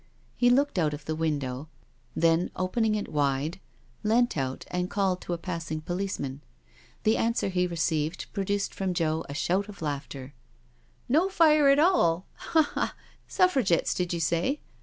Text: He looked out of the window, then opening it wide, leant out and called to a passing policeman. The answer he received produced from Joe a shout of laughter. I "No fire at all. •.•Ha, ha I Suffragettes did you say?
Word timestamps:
He 0.35 0.49
looked 0.49 0.79
out 0.79 0.95
of 0.95 1.05
the 1.05 1.13
window, 1.15 1.69
then 2.15 2.49
opening 2.55 2.95
it 2.95 3.07
wide, 3.07 3.59
leant 4.01 4.35
out 4.35 4.65
and 4.71 4.89
called 4.89 5.21
to 5.21 5.33
a 5.33 5.37
passing 5.37 5.79
policeman. 5.79 6.41
The 7.03 7.17
answer 7.17 7.49
he 7.49 7.67
received 7.67 8.25
produced 8.33 8.73
from 8.73 8.95
Joe 8.95 9.23
a 9.29 9.35
shout 9.35 9.69
of 9.69 9.79
laughter. 9.79 10.33
I 10.33 10.33
"No 11.07 11.29
fire 11.29 11.69
at 11.69 11.77
all. 11.77 12.21
•.•Ha, 12.49 12.63
ha 12.73 12.95
I 12.97 13.01
Suffragettes 13.27 13.93
did 13.93 14.11
you 14.11 14.19
say? 14.19 14.59